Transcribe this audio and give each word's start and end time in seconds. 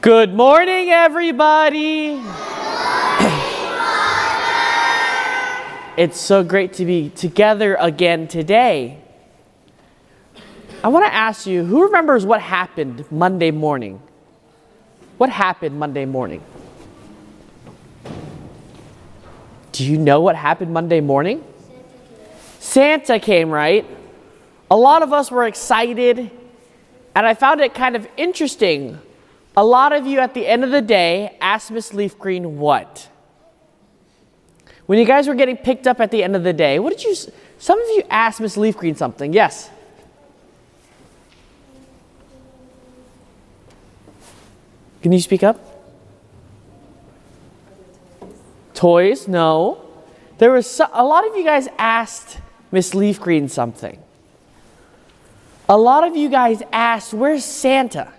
Good 0.00 0.32
morning, 0.34 0.88
everybody. 0.88 2.12
it's 5.98 6.18
so 6.18 6.42
great 6.42 6.72
to 6.74 6.86
be 6.86 7.10
together 7.10 7.74
again 7.74 8.26
today. 8.26 8.98
I 10.82 10.88
want 10.88 11.04
to 11.04 11.12
ask 11.12 11.46
you 11.46 11.66
who 11.66 11.84
remembers 11.84 12.24
what 12.24 12.40
happened 12.40 13.04
Monday 13.12 13.50
morning? 13.50 14.00
What 15.18 15.28
happened 15.28 15.78
Monday 15.78 16.06
morning? 16.06 16.42
Do 19.72 19.84
you 19.84 19.98
know 19.98 20.22
what 20.22 20.34
happened 20.34 20.72
Monday 20.72 21.02
morning? 21.02 21.44
Santa 22.58 23.18
came, 23.18 23.50
right? 23.50 23.84
A 24.70 24.76
lot 24.78 25.02
of 25.02 25.12
us 25.12 25.30
were 25.30 25.46
excited, 25.46 26.30
and 27.14 27.26
I 27.26 27.34
found 27.34 27.60
it 27.60 27.74
kind 27.74 27.96
of 27.96 28.08
interesting 28.16 28.98
a 29.56 29.64
lot 29.64 29.92
of 29.92 30.06
you 30.06 30.20
at 30.20 30.34
the 30.34 30.46
end 30.46 30.64
of 30.64 30.70
the 30.70 30.82
day 30.82 31.36
asked 31.40 31.70
Miss 31.70 31.92
Leaf 31.92 32.18
Green 32.18 32.58
what? 32.58 33.08
When 34.86 34.98
you 34.98 35.04
guys 35.04 35.28
were 35.28 35.34
getting 35.34 35.56
picked 35.56 35.86
up 35.86 36.00
at 36.00 36.10
the 36.10 36.22
end 36.22 36.34
of 36.34 36.42
the 36.42 36.52
day, 36.52 36.78
what 36.78 36.96
did 36.96 37.04
you, 37.04 37.14
some 37.58 37.80
of 37.80 37.88
you 37.88 38.02
asked 38.10 38.40
Miss 38.40 38.56
Leaf 38.56 38.76
Green 38.76 38.94
something. 38.94 39.32
Yes? 39.32 39.70
Can 45.02 45.12
you 45.12 45.20
speak 45.20 45.42
up? 45.42 45.58
Toys? 48.74 49.28
No. 49.28 49.82
There 50.38 50.52
was 50.52 50.66
so, 50.66 50.88
a 50.92 51.04
lot 51.04 51.26
of 51.26 51.36
you 51.36 51.44
guys 51.44 51.68
asked 51.78 52.38
Miss 52.72 52.94
Leaf 52.94 53.20
Green 53.20 53.48
something. 53.48 53.98
A 55.68 55.76
lot 55.76 56.06
of 56.06 56.16
you 56.16 56.28
guys 56.28 56.62
asked, 56.72 57.14
Where's 57.14 57.44
Santa? 57.44 58.12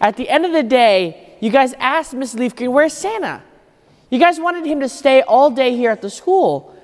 At 0.00 0.16
the 0.16 0.28
end 0.28 0.44
of 0.44 0.52
the 0.52 0.62
day, 0.62 1.36
you 1.40 1.50
guys 1.50 1.74
asked 1.74 2.14
Miss 2.14 2.34
Leafgreen, 2.34 2.72
where's 2.72 2.92
Santa? 2.92 3.42
You 4.10 4.18
guys 4.18 4.38
wanted 4.38 4.66
him 4.66 4.80
to 4.80 4.88
stay 4.88 5.22
all 5.22 5.50
day 5.50 5.76
here 5.76 5.90
at 5.90 6.02
the 6.02 6.10
school. 6.10 6.74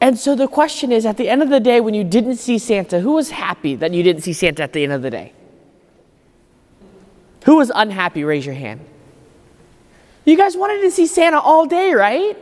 And 0.00 0.18
so 0.18 0.36
the 0.36 0.46
question 0.46 0.92
is 0.92 1.04
at 1.04 1.16
the 1.16 1.28
end 1.28 1.42
of 1.42 1.48
the 1.48 1.58
day, 1.60 1.80
when 1.80 1.94
you 1.94 2.04
didn't 2.04 2.36
see 2.36 2.58
Santa, 2.58 3.00
who 3.00 3.12
was 3.12 3.30
happy 3.30 3.74
that 3.76 3.92
you 3.92 4.02
didn't 4.02 4.22
see 4.22 4.32
Santa 4.32 4.62
at 4.62 4.72
the 4.72 4.84
end 4.84 4.92
of 4.92 5.02
the 5.02 5.10
day? 5.10 5.32
Who 7.44 7.56
was 7.56 7.72
unhappy? 7.74 8.24
Raise 8.24 8.46
your 8.46 8.54
hand. 8.54 8.80
You 10.24 10.36
guys 10.36 10.56
wanted 10.56 10.82
to 10.82 10.90
see 10.90 11.06
Santa 11.06 11.40
all 11.40 11.66
day, 11.66 11.94
right? 11.94 12.36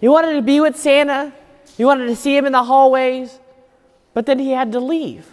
You 0.00 0.10
wanted 0.10 0.34
to 0.34 0.42
be 0.42 0.60
with 0.60 0.76
Santa, 0.76 1.32
you 1.76 1.86
wanted 1.86 2.06
to 2.06 2.16
see 2.16 2.36
him 2.36 2.46
in 2.46 2.52
the 2.52 2.64
hallways, 2.64 3.38
but 4.14 4.26
then 4.26 4.38
he 4.38 4.50
had 4.50 4.72
to 4.72 4.80
leave. 4.80 5.30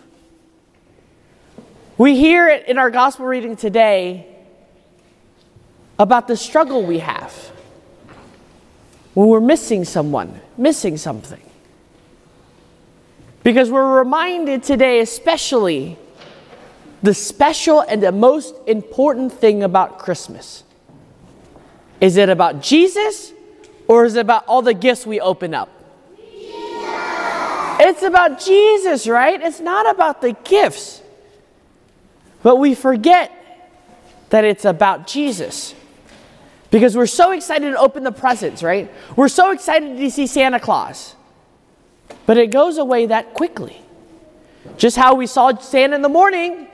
We 1.97 2.15
hear 2.15 2.47
it 2.47 2.67
in 2.67 2.79
our 2.79 2.89
gospel 2.89 3.27
reading 3.27 3.55
today 3.55 4.25
about 5.99 6.27
the 6.27 6.35
struggle 6.35 6.83
we 6.83 6.99
have 6.99 7.31
when 9.13 9.27
we're 9.27 9.39
missing 9.39 9.85
someone, 9.85 10.41
missing 10.57 10.97
something. 10.97 11.39
Because 13.43 13.69
we're 13.69 13.99
reminded 13.99 14.63
today, 14.63 15.01
especially, 15.01 15.99
the 17.03 17.13
special 17.13 17.81
and 17.81 18.01
the 18.01 18.11
most 18.11 18.55
important 18.65 19.31
thing 19.31 19.61
about 19.61 19.99
Christmas. 19.99 20.63
Is 22.01 22.17
it 22.17 22.29
about 22.29 22.63
Jesus 22.63 23.33
or 23.87 24.05
is 24.05 24.15
it 24.15 24.21
about 24.21 24.45
all 24.47 24.63
the 24.63 24.73
gifts 24.73 25.05
we 25.05 25.19
open 25.19 25.53
up? 25.53 25.69
Jesus. 26.17 26.55
It's 27.81 28.01
about 28.01 28.39
Jesus, 28.39 29.05
right? 29.05 29.39
It's 29.39 29.59
not 29.59 29.93
about 29.93 30.21
the 30.21 30.31
gifts. 30.43 31.02
But 32.43 32.57
we 32.57 32.75
forget 32.75 33.31
that 34.29 34.43
it's 34.43 34.65
about 34.65 35.07
Jesus. 35.07 35.73
Because 36.69 36.97
we're 36.97 37.05
so 37.05 37.31
excited 37.31 37.71
to 37.71 37.77
open 37.77 38.03
the 38.03 38.11
presents, 38.11 38.61
right? 38.61 38.91
We're 39.15 39.27
so 39.27 39.51
excited 39.51 39.97
to 39.97 40.11
see 40.11 40.27
Santa 40.27 40.59
Claus. 40.59 41.15
But 42.25 42.37
it 42.37 42.47
goes 42.47 42.77
away 42.77 43.05
that 43.07 43.33
quickly. 43.33 43.81
Just 44.77 44.97
how 44.97 45.15
we 45.15 45.27
saw 45.27 45.55
Santa 45.57 45.95
in 45.95 46.01
the 46.01 46.09
morning, 46.09 46.67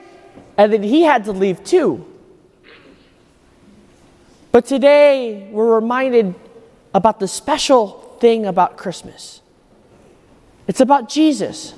and 0.56 0.72
then 0.72 0.82
he 0.82 1.02
had 1.02 1.24
to 1.24 1.32
leave 1.32 1.62
too. 1.64 2.06
But 4.52 4.66
today, 4.66 5.48
we're 5.52 5.74
reminded 5.74 6.34
about 6.92 7.20
the 7.20 7.28
special 7.28 8.16
thing 8.20 8.46
about 8.46 8.76
Christmas. 8.76 9.42
It's 10.66 10.80
about 10.80 11.08
Jesus. 11.08 11.74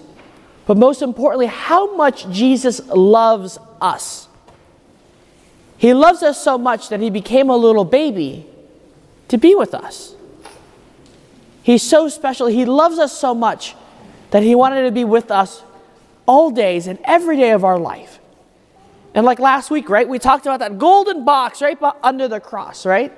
But 0.67 0.77
most 0.77 1.03
importantly, 1.03 1.47
how 1.47 1.97
much 1.97 2.31
Jesus 2.31 2.81
loves 2.87 3.59
us. 3.81 4.29
He 5.77 5.93
loves 5.93 6.23
us 6.23 6.43
so 6.43 6.57
much 6.57 6.89
that 6.91 7.01
he 7.01 7.11
became 7.11 7.51
a 7.51 7.57
little 7.57 7.85
baby 7.85 8.47
to 9.29 9.39
be 9.39 9.55
with 9.55 9.75
us. 9.75 10.15
He's 11.63 11.83
so 11.83 12.09
special. 12.09 12.47
He 12.47 12.65
loves 12.65 12.99
us 12.99 13.17
so 13.17 13.35
much 13.35 13.75
that 14.31 14.43
he 14.43 14.55
wanted 14.55 14.85
to 14.85 14.93
be 14.93 15.05
with 15.05 15.31
us 15.31 15.63
all 16.27 16.51
days 16.51 16.87
and 16.87 16.99
every 17.05 17.37
day 17.37 17.51
of 17.51 17.65
our 17.65 17.79
life. 17.79 18.21
And 19.15 19.27
like 19.27 19.39
last 19.39 19.71
week, 19.71 19.89
right, 19.89 20.09
we 20.09 20.19
talked 20.19 20.47
about 20.47 20.61
that 20.61 20.79
golden 20.79 21.25
box 21.25 21.61
right 21.61 21.79
under 22.03 22.29
the 22.29 22.41
cross, 22.41 22.87
right? 22.87 23.13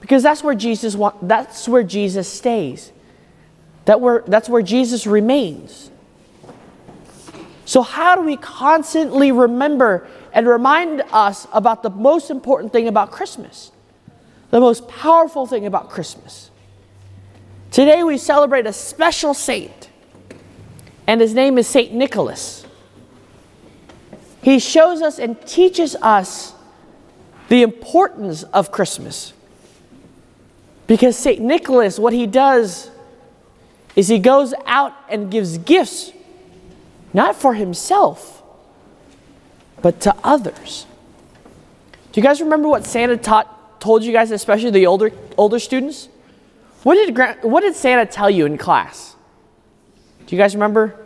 Because 0.00 0.22
that's 0.22 0.44
where 0.44 0.54
Jesus 0.54 0.96
that's 1.22 1.66
where 1.66 1.82
Jesus 1.82 2.30
stays. 2.30 2.92
That 3.86 4.00
where, 4.00 4.22
that's 4.26 4.48
where 4.48 4.62
Jesus 4.62 5.06
remains. 5.06 5.90
So, 7.68 7.82
how 7.82 8.14
do 8.16 8.22
we 8.22 8.38
constantly 8.38 9.30
remember 9.30 10.08
and 10.32 10.48
remind 10.48 11.02
us 11.12 11.46
about 11.52 11.82
the 11.82 11.90
most 11.90 12.30
important 12.30 12.72
thing 12.72 12.88
about 12.88 13.10
Christmas? 13.10 13.72
The 14.50 14.58
most 14.58 14.88
powerful 14.88 15.46
thing 15.46 15.66
about 15.66 15.90
Christmas. 15.90 16.50
Today 17.70 18.02
we 18.02 18.16
celebrate 18.16 18.66
a 18.66 18.72
special 18.72 19.34
saint, 19.34 19.90
and 21.06 21.20
his 21.20 21.34
name 21.34 21.58
is 21.58 21.68
Saint 21.68 21.92
Nicholas. 21.92 22.64
He 24.40 24.60
shows 24.60 25.02
us 25.02 25.18
and 25.18 25.38
teaches 25.46 25.94
us 25.96 26.54
the 27.50 27.60
importance 27.60 28.44
of 28.44 28.72
Christmas. 28.72 29.34
Because 30.86 31.18
St. 31.18 31.38
Nicholas, 31.38 31.98
what 31.98 32.14
he 32.14 32.26
does 32.26 32.90
is 33.94 34.08
he 34.08 34.18
goes 34.18 34.54
out 34.64 34.94
and 35.10 35.30
gives 35.30 35.58
gifts 35.58 36.12
not 37.12 37.36
for 37.36 37.54
himself, 37.54 38.42
but 39.82 40.00
to 40.02 40.14
others. 40.24 40.86
Do 42.12 42.20
you 42.20 42.26
guys 42.26 42.40
remember 42.40 42.68
what 42.68 42.84
Santa 42.84 43.16
taught, 43.16 43.80
told 43.80 44.02
you 44.02 44.12
guys, 44.12 44.30
especially 44.30 44.70
the 44.70 44.86
older, 44.86 45.12
older 45.36 45.58
students? 45.58 46.08
What 46.82 46.94
did, 46.94 47.42
what 47.42 47.60
did 47.60 47.74
Santa 47.74 48.06
tell 48.06 48.30
you 48.30 48.46
in 48.46 48.58
class? 48.58 49.16
Do 50.26 50.36
you 50.36 50.40
guys 50.40 50.54
remember? 50.54 50.98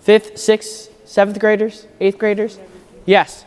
Fifth, 0.00 0.38
sixth, 0.38 0.90
seventh 1.04 1.38
graders, 1.38 1.86
eighth 2.00 2.18
graders? 2.18 2.58
Yes. 3.06 3.44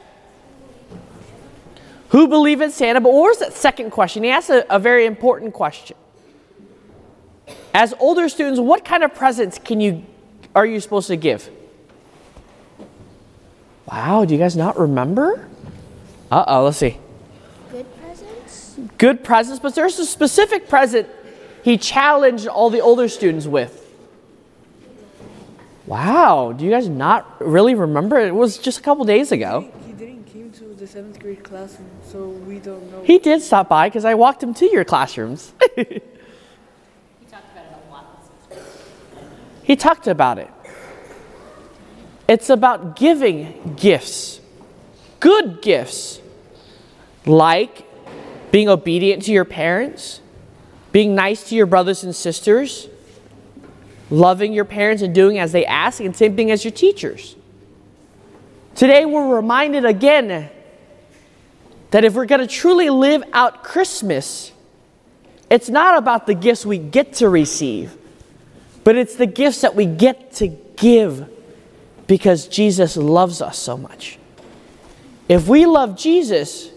Who 2.10 2.28
believe 2.28 2.62
in 2.62 2.72
Santa? 2.72 3.02
But 3.02 3.14
what 3.14 3.24
was 3.24 3.40
that 3.40 3.54
second 3.54 3.92
question? 3.92 4.24
He 4.24 4.30
asked 4.30 4.50
a, 4.50 4.74
a 4.74 4.80
very 4.80 5.06
important 5.06 5.54
question. 5.54 5.98
As 7.74 7.94
older 8.00 8.30
students, 8.30 8.60
what 8.60 8.86
kind 8.86 9.04
of 9.04 9.14
presents 9.14 9.60
can 9.60 9.82
you 9.82 10.06
are 10.56 10.66
you 10.66 10.80
supposed 10.80 11.08
to 11.08 11.16
give? 11.16 11.50
Wow, 13.90 14.26
do 14.26 14.34
you 14.34 14.40
guys 14.40 14.58
not 14.58 14.78
remember? 14.78 15.48
Uh 16.30 16.44
oh, 16.48 16.66
let's 16.66 16.78
see. 16.78 16.98
Good 17.72 17.86
presents? 18.02 18.80
Good 18.98 19.24
presents, 19.24 19.60
but 19.60 19.76
there's 19.76 19.98
a 20.00 20.06
specific 20.06 20.68
present 20.68 21.08
he 21.64 21.78
challenged 21.78 22.48
all 22.48 22.70
the 22.70 22.82
older 22.82 23.08
students 23.08 23.46
with. 23.46 23.86
Wow, 25.86 26.52
do 26.52 26.66
you 26.66 26.72
guys 26.72 26.90
not 26.90 27.40
really 27.40 27.76
remember? 27.76 28.20
It 28.20 28.36
was 28.36 28.58
just 28.58 28.80
a 28.80 28.82
couple 28.82 29.06
days 29.06 29.32
ago. 29.32 29.72
He, 29.82 29.88
he 29.88 29.94
didn't 29.94 30.26
came 30.26 30.52
to 30.52 30.66
the 30.66 30.86
seventh 30.86 31.20
grade 31.20 31.44
classroom, 31.44 31.90
so 32.04 32.28
we 32.28 32.60
don't 32.60 32.92
know. 32.92 33.04
He 33.04 33.20
did 33.20 33.42
stop 33.42 33.70
by 33.70 33.88
because 33.88 34.04
I 34.04 34.16
walked 34.16 34.44
him 34.44 34.54
to 34.56 34.66
your 34.66 34.84
classrooms. 34.84 35.54
he 35.76 35.84
talked 37.32 37.52
about 37.54 37.66
it 37.66 37.78
a 37.88 37.92
lot. 37.92 38.06
He 39.64 39.76
talked 39.78 40.08
about 40.08 40.40
it. 40.40 40.50
It's 42.28 42.50
about 42.50 42.98
giving 42.98 43.76
gifts, 43.78 44.42
good 45.20 45.62
gifts, 45.62 46.20
like 47.26 47.86
being 48.52 48.68
obedient 48.68 49.24
to 49.24 49.32
your 49.32 49.46
parents, 49.46 50.22
being 50.92 51.16
nice 51.16 51.48
to 51.50 51.56
your 51.56 51.66
brothers 51.66 52.04
and 52.04 52.14
sisters, 52.14 52.90
loving 54.10 54.52
your 54.52 54.66
parents 54.66 55.02
and 55.02 55.16
doing 55.16 55.40
as 55.40 55.52
they 55.52 55.66
ask, 55.66 56.02
and 56.02 56.16
same 56.16 56.36
thing 56.36 56.52
as 56.52 56.66
your 56.66 56.72
teachers. 56.72 57.36
Today, 58.76 59.06
we're 59.06 59.36
reminded 59.36 59.86
again 59.86 60.50
that 61.92 62.04
if 62.04 62.14
we're 62.14 62.26
going 62.26 62.42
to 62.42 62.48
truly 62.48 62.90
live 62.90 63.24
out 63.32 63.64
Christmas, 63.64 64.52
it's 65.50 65.70
not 65.70 65.98
about 65.98 66.28
the 66.28 66.34
gifts 66.34 66.66
we 66.66 66.78
get 66.78 67.14
to 67.14 67.30
receive, 67.30 67.98
but 68.84 68.98
it's 68.98 69.16
the 69.16 69.26
gifts 69.26 69.62
that 69.62 69.76
we 69.76 69.86
get 69.86 70.34
to 70.34 70.48
give 70.48 71.30
because 72.08 72.48
Jesus 72.48 72.96
loves 72.98 73.42
us 73.42 73.60
so 73.60 73.78
much. 73.78 74.18
If 75.28 75.48
we 75.48 75.66
love 75.66 75.98
Jesus, 75.98 76.70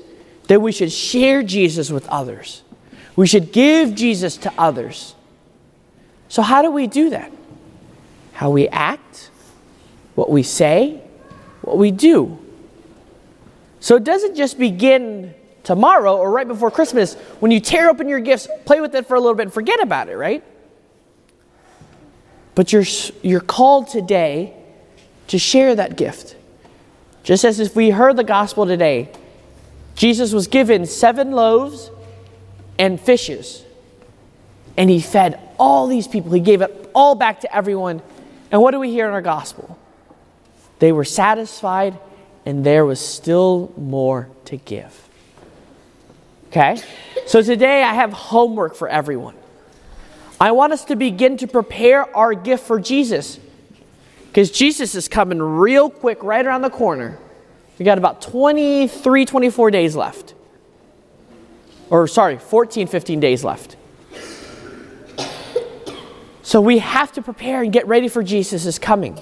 then 0.49 0.61
we 0.61 0.73
should 0.73 0.91
share 0.91 1.43
Jesus 1.43 1.91
with 1.91 2.09
others. 2.09 2.62
We 3.15 3.27
should 3.27 3.53
give 3.53 3.94
Jesus 3.94 4.37
to 4.38 4.53
others. 4.59 5.15
So, 6.29 6.43
how 6.43 6.62
do 6.62 6.71
we 6.71 6.87
do 6.87 7.11
that? 7.11 7.31
How 8.32 8.50
we 8.50 8.69
act, 8.69 9.31
what 10.15 10.31
we 10.31 10.43
say, 10.43 11.00
what 11.62 11.79
we 11.79 11.91
do. 11.91 12.38
So, 13.79 13.97
it 13.97 14.05
doesn't 14.05 14.35
just 14.37 14.59
begin 14.59 15.35
tomorrow 15.62 16.17
or 16.17 16.31
right 16.31 16.49
before 16.49 16.71
Christmas 16.71 17.15
when 17.38 17.53
you 17.53 17.61
tear 17.61 17.88
open 17.88 18.09
your 18.09 18.21
gifts, 18.21 18.49
play 18.65 18.81
with 18.81 18.94
it 18.94 19.06
for 19.06 19.15
a 19.15 19.21
little 19.21 19.35
bit, 19.35 19.43
and 19.43 19.53
forget 19.53 19.81
about 19.81 20.09
it, 20.09 20.17
right? 20.17 20.43
But 22.55 22.73
you're, 22.73 22.85
you're 23.23 23.41
called 23.41 23.88
today 23.88 24.55
to 25.31 25.38
share 25.38 25.77
that 25.77 25.97
gift. 25.97 26.35
Just 27.23 27.44
as 27.44 27.61
if 27.61 27.77
we 27.77 27.91
heard 27.91 28.17
the 28.17 28.25
gospel 28.25 28.67
today, 28.67 29.09
Jesus 29.94 30.32
was 30.32 30.49
given 30.49 30.87
seven 30.87 31.31
loaves 31.31 31.88
and 32.81 33.00
fishes, 33.00 33.65
and 34.77 34.91
he 34.91 35.00
fed 35.00 35.38
all 35.56 35.87
these 35.87 36.09
people. 36.09 36.32
He 36.32 36.41
gave 36.41 36.62
it 36.62 36.91
all 36.97 37.15
back 37.15 37.43
to 37.43 37.55
everyone. 37.55 38.03
And 38.50 38.61
what 38.61 38.73
do 38.73 38.81
we 38.81 38.91
hear 38.91 39.06
in 39.06 39.12
our 39.12 39.23
gospel? 39.23 39.79
They 40.81 40.91
were 40.91 41.05
satisfied, 41.05 41.97
and 42.44 42.67
there 42.67 42.85
was 42.85 42.99
still 42.99 43.73
more 43.76 44.29
to 44.47 44.56
give. 44.56 45.09
Okay? 46.49 46.83
So 47.26 47.41
today 47.41 47.85
I 47.85 47.94
have 47.94 48.12
homework 48.12 48.75
for 48.75 48.88
everyone. 48.88 49.37
I 50.41 50.50
want 50.50 50.73
us 50.73 50.87
to 50.87 50.97
begin 50.97 51.37
to 51.37 51.47
prepare 51.47 52.17
our 52.17 52.35
gift 52.35 52.67
for 52.67 52.81
Jesus. 52.81 53.38
Because 54.31 54.53
Jesus 54.53 54.94
is 54.94 55.09
coming 55.09 55.43
real 55.43 55.91
quick 55.91 56.23
right 56.23 56.47
around 56.47 56.62
the 56.62 56.71
corner. 56.71 57.19
We 57.81 57.85
got 57.85 57.99
about 57.99 58.23
23, 58.23 59.25
24 59.25 59.71
days 59.73 59.97
left. 59.97 60.35
Or, 61.88 62.06
sorry, 62.06 62.38
14, 62.38 62.87
15 62.87 63.19
days 63.19 63.43
left. 63.43 63.75
So 66.44 66.61
we 66.61 66.79
have 66.79 67.11
to 67.12 67.23
prepare 67.23 67.62
and 67.62 67.73
get 67.73 67.88
ready 67.88 68.06
for 68.06 68.23
Jesus' 68.23 68.79
coming. 68.79 69.21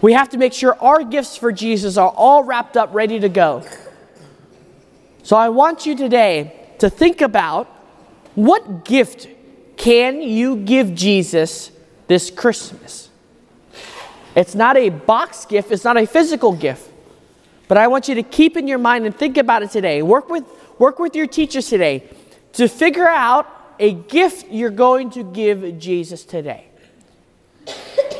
We 0.00 0.14
have 0.14 0.30
to 0.30 0.38
make 0.38 0.54
sure 0.54 0.74
our 0.80 1.04
gifts 1.04 1.36
for 1.36 1.52
Jesus 1.52 1.98
are 1.98 2.08
all 2.08 2.42
wrapped 2.42 2.78
up, 2.78 2.94
ready 2.94 3.20
to 3.20 3.28
go. 3.28 3.62
So 5.22 5.36
I 5.36 5.50
want 5.50 5.84
you 5.84 5.94
today 5.94 6.74
to 6.78 6.88
think 6.88 7.20
about 7.20 7.66
what 8.34 8.86
gift 8.86 9.28
can 9.76 10.22
you 10.22 10.56
give 10.56 10.94
Jesus 10.94 11.70
this 12.06 12.30
Christmas? 12.30 13.09
It's 14.34 14.54
not 14.54 14.76
a 14.76 14.90
box 14.90 15.44
gift, 15.44 15.70
it's 15.70 15.84
not 15.84 15.96
a 15.96 16.06
physical 16.06 16.52
gift. 16.52 16.90
But 17.68 17.78
I 17.78 17.86
want 17.86 18.08
you 18.08 18.16
to 18.16 18.22
keep 18.22 18.56
in 18.56 18.66
your 18.66 18.78
mind 18.78 19.06
and 19.06 19.16
think 19.16 19.36
about 19.36 19.62
it 19.62 19.70
today. 19.70 20.02
Work 20.02 20.28
with, 20.28 20.44
work 20.78 20.98
with 20.98 21.14
your 21.14 21.26
teachers 21.26 21.68
today 21.68 22.04
to 22.54 22.68
figure 22.68 23.08
out 23.08 23.46
a 23.78 23.92
gift 23.92 24.50
you're 24.50 24.70
going 24.70 25.10
to 25.10 25.22
give 25.22 25.78
Jesus 25.78 26.24
today. 26.24 26.66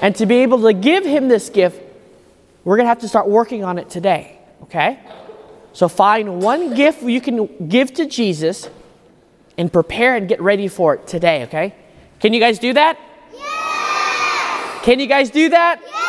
And 0.01 0.15
to 0.17 0.27
be 0.27 0.37
able 0.37 0.63
to 0.63 0.73
give 0.73 1.05
him 1.05 1.29
this 1.29 1.51
gift, 1.51 1.83
we're 2.65 2.77
going 2.77 2.85
to 2.85 2.89
have 2.89 3.01
to 3.01 3.09
start 3.09 3.29
working 3.29 3.65
on 3.65 3.79
it 3.79 3.91
today, 3.91 4.39
okay? 4.63 4.99
So 5.73 5.89
find 5.89 6.41
one 6.43 6.75
gift 6.75 7.03
you 7.03 7.21
can 7.21 7.69
give 7.69 7.93
to 7.95 8.07
Jesus 8.07 8.69
and 9.59 9.73
prepare 9.73 10.17
and 10.17 10.29
get 10.29 10.41
ready 10.41 10.69
for 10.69 10.95
it 10.95 11.07
today, 11.07 11.45
okay? 11.45 11.75
Can 12.21 12.33
you 12.33 12.41
guys 12.41 12.59
do 12.59 12.73
that? 12.73 12.99
Yeah! 13.35 14.81
Can 14.83 15.01
you 15.01 15.07
guys 15.07 15.31
do 15.31 15.49
that? 15.49 15.81
Yeah! 15.85 16.00